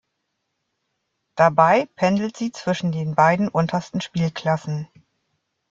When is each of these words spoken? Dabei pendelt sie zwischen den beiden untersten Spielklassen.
Dabei 1.35 1.87
pendelt 1.95 2.35
sie 2.35 2.51
zwischen 2.51 2.91
den 2.91 3.13
beiden 3.13 3.49
untersten 3.49 4.01
Spielklassen. 4.01 4.87